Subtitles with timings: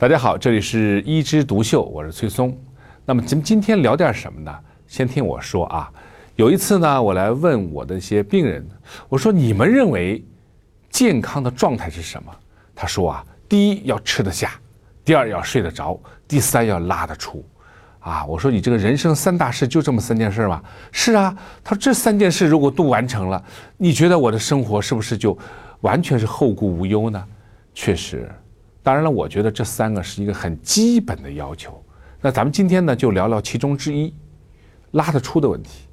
[0.00, 2.56] 大家好，这里是一枝独秀，我是崔松。
[3.04, 4.58] 那么咱们今天聊点什么呢？
[4.86, 5.92] 先听我说啊。
[6.36, 8.66] 有一次呢，我来问我的一些病人，
[9.10, 10.24] 我说你们认为
[10.88, 12.32] 健康的状态是什么？
[12.74, 14.52] 他说啊，第一要吃得下，
[15.04, 17.44] 第二要睡得着，第三要拉得出。
[17.98, 20.62] 啊，我说你这个人生三大事就这么三件事吗？
[20.90, 21.36] 是啊。
[21.62, 23.44] 他说这三件事如果都完成了，
[23.76, 25.36] 你觉得我的生活是不是就
[25.82, 27.22] 完全是后顾无忧呢？
[27.74, 28.26] 确实。
[28.82, 31.82] 当然了，我觉得这三个是一个很基本的要求。
[32.20, 34.14] 那咱们今天呢，就聊聊其中之一，
[34.92, 35.86] 拉得出的问题。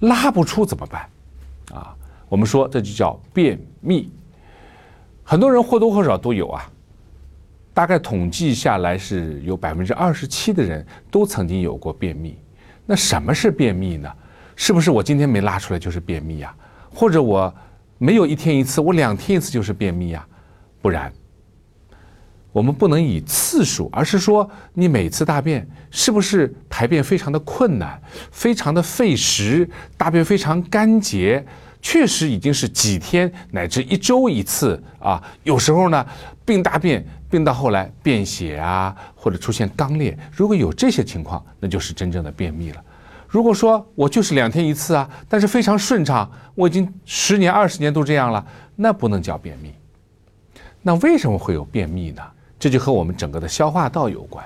[0.00, 1.08] 拉不出怎么办？
[1.72, 1.96] 啊，
[2.28, 4.10] 我们说这就叫便秘。
[5.22, 6.70] 很多人或多或少都有啊。
[7.74, 12.38] 大概统计下来是有百分之二十七的人都曾经有过便秘。
[12.86, 14.10] 那什么是便秘呢？
[14.54, 16.54] 是不是我今天没拉出来就是便秘呀？
[16.90, 17.52] 或者我
[17.98, 20.26] 没有一天一次，我两天一次就是便秘呀？
[20.80, 21.12] 不然。
[22.56, 31.44] 我们不能以次数，而是说你每次大便是不是排便非常的困难，非常的费时，大便非常干结，
[31.82, 35.22] 确实已经是几天乃至一周一次啊。
[35.42, 36.06] 有时候呢，
[36.46, 42.82] 病大便病到后来便血啊，或者出现肛裂，如果有这些情况，那就是真正的便秘了。
[43.28, 48.42] 如果说我就是两天一次啊，但是非常顺畅，我已经十年二十年都这样了，
[48.76, 49.74] 那不能叫便秘。
[50.80, 52.22] 那为什么会有便秘呢？
[52.58, 54.44] 这就和我们整个的消化道有关。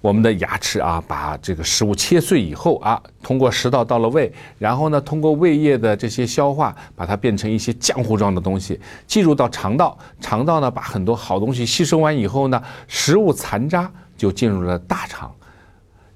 [0.00, 9.98] 我们的牙齿啊，把这个食物切碎以后啊，通过食道到了胃，然后呢，通过胃液的这些消化，把它变成一些浆糊状的东西，进入到肠道。
[10.18, 15.30] 肠道呢，把很多好东西吸收完以后呢，食物残渣就进入了大肠。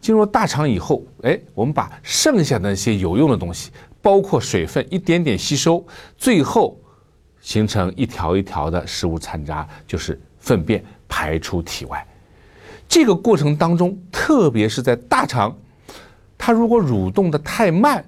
[0.00, 5.86] 进入大肠以后，哎，我们把剩下的那些有用的东西，包括水分，一点点吸收，
[6.16, 6.78] 最后
[7.42, 10.84] 形成一条一条的食物残渣，就是粪便。
[11.06, 12.04] 排出体外，
[12.88, 15.56] 这个过程当中，特别是在大肠，
[16.36, 18.04] 它如果蠕动的太慢，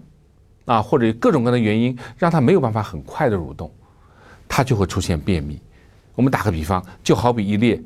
[0.65, 3.71] 啊，或者各种各样的原因让它没有办法很快的蠕动，
[4.49, 5.61] 它就会出现便秘。
[6.17, 7.81] 我们打个比方，就好比一列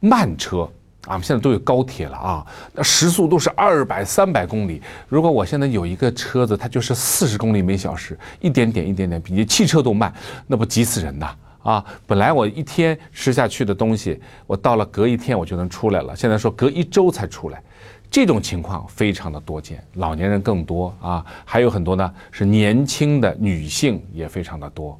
[0.00, 0.62] 慢车
[1.02, 4.82] 啊，我们现在都有高铁了啊，那时速都是二百、三百公里。
[5.06, 10.12] 如果我现在有一个车子，它就是四十公里每小时，一点点、一点点，比你汽车都慢，
[10.48, 11.32] 那不急死人呐！
[11.62, 16.16] 啊本来我一天吃下去的东西，我到了隔一天我就能出来了。
[16.16, 17.62] 现在说隔一周才出来，
[18.10, 24.98] 这种情况非常的多见，老年人更多啊，还有很多呢是年轻的女性也非常的多，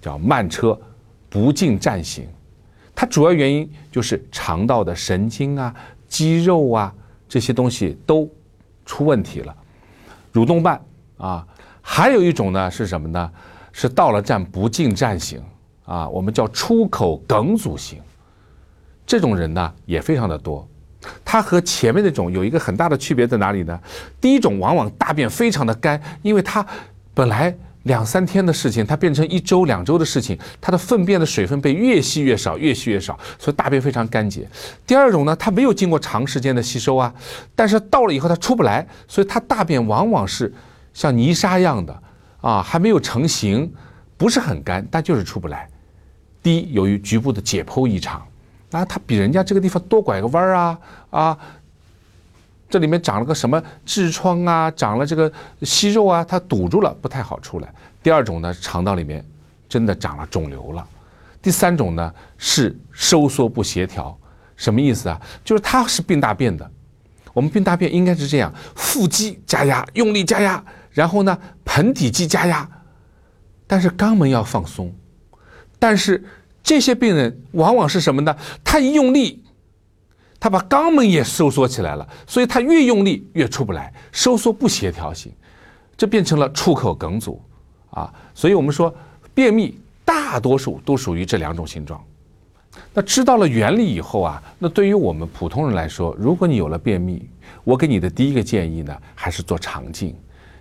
[0.00, 0.78] 叫慢车
[1.28, 2.26] 不进站型，
[2.94, 5.74] 它主要原因就是肠道的神经啊、
[6.06, 6.94] 肌肉啊
[7.28, 8.30] 这些东西都
[8.86, 9.54] 出问题了，
[10.32, 10.80] 蠕动慢
[11.18, 11.46] 啊，
[11.82, 13.30] 还有一种呢是什么呢？
[13.80, 15.40] 是到了站不进站型
[15.84, 18.00] 啊，我们叫出口梗阻型。
[19.06, 20.68] 这种人呢也非常的多，
[21.24, 23.78] 他和前面那种有一个很大的区别在哪里呢？
[24.20, 26.66] 第一种往往大便非常的干，因为他
[27.14, 34.44] 本来两三天的事情，它变成一周两周的事情，它的粪便的水分被越吸越少，越吸越少，所以大便非常干结。
[34.84, 37.14] 第二种呢，它没有经过长时间的吸收啊，
[37.54, 40.52] 但是到了以后它出不来，所以它大便往往是
[40.92, 42.02] 像泥沙一样的。
[42.40, 43.72] 啊，还没有成型，
[44.16, 45.68] 不是很干，但就是出不来。
[46.42, 48.24] 第一，由于局部的解剖异常，
[48.70, 50.78] 啊，它比人家这个地方多拐个弯儿啊
[51.10, 51.38] 啊，
[52.70, 55.30] 这里面长了个什么痔疮啊，长了这个
[55.62, 57.68] 息肉啊，它堵住了，不太好出来。
[58.02, 59.24] 第二种呢，肠道里面
[59.68, 60.86] 真的长了肿瘤了。
[61.42, 64.16] 第三种呢，是收缩不协调，
[64.56, 65.20] 什么意思啊？
[65.44, 66.70] 就是它是病大便的。
[67.32, 70.62] 我们病大便应该是这样：腹肌加压，用力加压。
[70.90, 71.38] 然后呢，
[71.78, 72.68] 盆底肌加压，
[73.64, 74.92] 但是肛门要放松。
[75.78, 76.24] 但是
[76.60, 78.36] 这些病人往往是什么呢？
[78.64, 79.44] 他一用力，
[80.40, 85.32] 他把肛门也收缩起来了，所以他越用力越出不来，收缩不协调性，
[85.96, 87.40] 这变成了出口梗阻
[87.90, 88.12] 啊。
[88.34, 88.92] 所以我们说，
[89.32, 92.04] 便秘大多数都属于这两种形状。
[92.92, 97.30] 那知道了原理以后啊，那对于我们普通人来说，如果你有了便秘，
[97.62, 100.12] 我给你的第一个建议呢，还是做肠镜。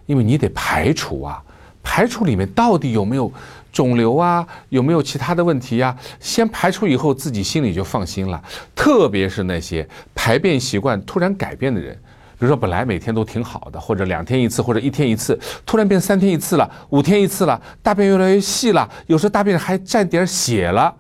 [0.08, 1.40] 因为你得排除啊，
[1.84, 3.32] 排除里面到底有没有
[3.72, 5.96] 肿瘤啊，有没有其他的问题呀？
[6.20, 8.42] 先排除以后，自己心里就放心了。
[8.76, 11.94] 特别是那些排便习惯突然改变的人，
[12.40, 20.92] 比如说本来每天都挺好的，或者两天一次，或者一天一次，突然变三天一次了，五天一次了，大便越来越细了，有时候大便还沾点血了，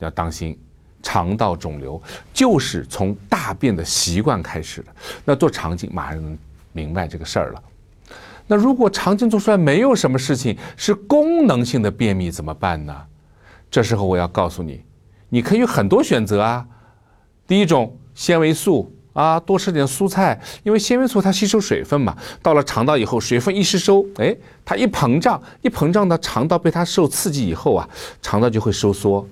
[0.00, 0.58] 要当心，
[1.02, 2.02] 肠道肿瘤
[2.32, 4.88] 就是从大便的习惯开始的。
[5.24, 6.36] 那做肠镜马上能
[6.72, 7.62] 明白这个事儿了。
[8.46, 12.94] 那如果肠镜做出来没有什么事情，是功能性的便秘怎么办呢？
[13.70, 14.82] 这时候我要告诉你，
[15.28, 16.66] 你可以有很多选择啊。
[17.46, 27.88] 第一种，纤维素啊，多吃点蔬菜，因为纤维素它吸收水分嘛，到了肠道以后，水分一吸收，哎，它一膨胀，一膨胀呢，肠道被它受刺激以后啊，
[28.22, 29.26] 肠道就会收缩。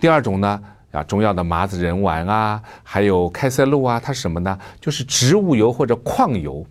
[0.00, 0.60] 第二种呢，
[0.92, 4.58] 啊，中药的麻子仁丸啊，还有开塞露啊，它什么呢？
[4.80, 6.64] 就是植物油或者矿油，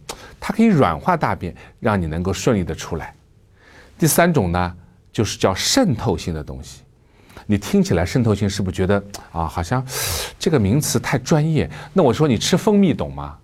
[0.47, 3.15] 它可以软化大便，让你能够顺利的出来。
[3.97, 4.75] 第三种呢，
[5.12, 6.83] 就是叫渗透性的东西。
[7.47, 9.83] 你听起来渗透性是不是觉得啊，好像
[10.38, 11.68] 这个名词太专业？
[11.94, 13.36] 那我说你吃蜂蜜懂吗？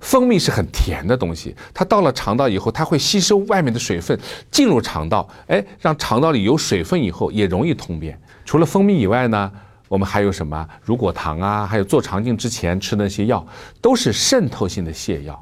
[0.00, 4.18] 蜂蜜是很甜的东西，它到了肠道以后，它会吸收外面的水分，
[4.50, 8.20] 进入肠道，哎，让肠道里有水分以后也容易通便。
[8.44, 9.52] 除了蜂蜜以外呢，
[9.86, 10.68] 我们还有什么？
[10.82, 13.46] 乳果糖啊，还有做肠镜之前吃那些药，
[13.80, 15.40] 都是渗透性的泻药。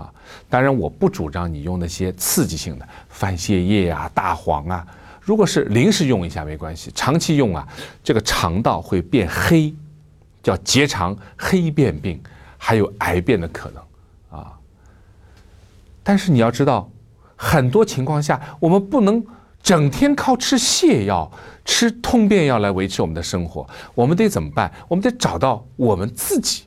[0.00, 0.12] 啊，
[0.48, 4.86] 当然我不主张你用那些刺激性的番泻叶啊、大黄啊。
[5.20, 7.68] 如果是临时用一下没关系，长期用啊，
[8.02, 9.72] 这个肠道会变黑，
[10.42, 12.20] 叫结肠黑变病，
[12.56, 14.58] 还有癌变的可能啊。
[16.02, 16.90] 但是你要知道，
[17.36, 19.24] 很多情况下我们不能
[19.62, 21.30] 整天靠吃泻药、
[21.64, 24.72] 吃通便药来维持我们的生活，我们得怎么办？
[24.88, 26.64] 我们得找到我们自己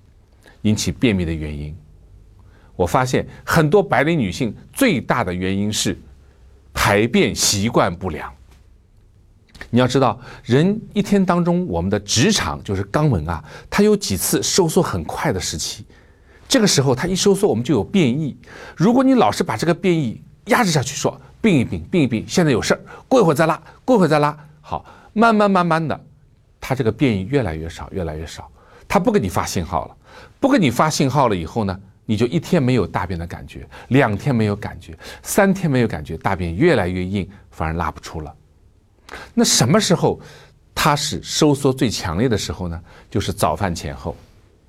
[0.61, 1.75] 引起便秘的原因。
[2.75, 5.97] 我发现很多白领女性最大的原因是
[6.73, 8.31] 排便习惯不良。
[9.69, 15.85] 你要知道，人一天当中，我们的直肠就是肛门啊，它有几次收缩很快的时期。
[16.47, 18.35] 这个时候它一收缩，我们就有便意。
[18.75, 25.99] 如果你老是把这个便意压制下去，说病一病，病一病，现在有事儿，过一会儿再拉，过一会儿再拉，好，慢慢慢慢的，
[26.59, 28.51] 它这个便意越来越少，越来越少，
[28.87, 29.95] 它不给你发信号了，
[30.39, 31.79] 不给你发信号了以后呢？
[32.05, 38.35] 你就一天没有大便的感觉，两天没有感觉，三天没有感觉，大便越来越硬，反而拉不出了。
[39.33, 40.19] 那什么时候
[40.75, 42.81] 它是收缩最强烈的时候呢？
[43.09, 44.15] 就是早饭前后，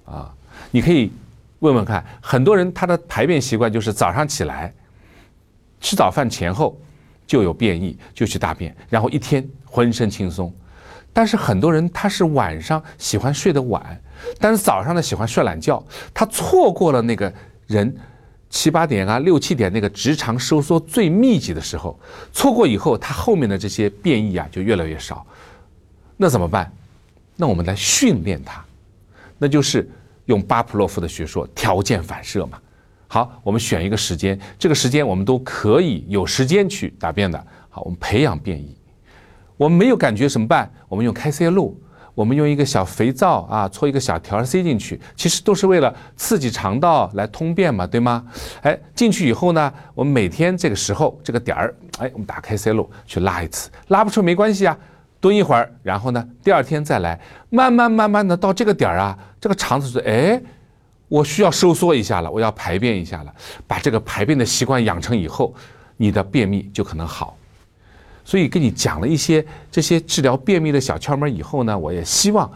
[0.04, 0.32] 啊，
[0.70, 1.10] 你可以
[1.58, 4.72] 问问看，很多人他的排便习惯就是早上起来
[5.80, 6.80] 吃早饭前后
[7.26, 10.54] 就有便意，就去大便，然后一天浑身轻松。
[11.12, 14.00] 但是很多人他是晚上喜欢睡得晚。
[14.38, 15.82] 但是早上呢，喜欢睡懒觉，
[16.12, 17.32] 他错过了那个
[17.66, 17.94] 人
[18.50, 21.98] 七八点啊、六七点那个直肠收缩最密集的时候，
[22.32, 25.26] 错过以后，他后面的这些变异啊就越来越少。
[26.16, 26.72] 那怎么办？
[27.36, 28.64] 那我们来训练他，
[29.38, 29.88] 那就是
[30.26, 32.58] 用巴甫洛夫的学说，条件反射嘛。
[33.08, 37.46] 好，我们选一个时间，这个时间我们都可以有时间去答辩的。
[37.70, 38.76] 好，我们培养变异。
[39.56, 40.72] 我们没有感觉怎么办？
[40.88, 41.76] 我们用开塞露。
[42.14, 48.24] 我们用一个小肥皂啊，搓一个小条塞进去，其实都是为了刺激肠道来通便嘛，对吗？
[48.62, 54.78] 哎，进去以后呢，我们每天这个时候这个点儿，哎，我们打开塞露去拉一次，拉不出没关系啊，
[55.20, 57.20] 蹲一会儿，然后呢，第二天再来，
[57.50, 60.40] 慢慢慢慢的到这个点儿啊，这个肠子说，哎，
[61.08, 63.34] 我需要收缩一下了，我要排便一下了，
[63.66, 65.52] 把这个排便的习惯养成以后，
[65.96, 67.36] 你的便秘就可能好。
[68.24, 72.50] 所以跟你讲了一些这些治疗便秘的小窍门以后呢，我也希望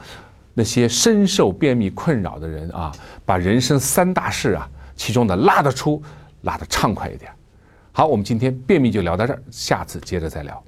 [0.55, 2.91] 那些深受便秘困扰的人啊，
[3.25, 6.03] 把人生三大事啊，其中的拉得出，
[6.43, 7.31] 拉得畅快一点。
[7.93, 10.63] 好，我们今天便秘就聊到这儿，下次接着再聊。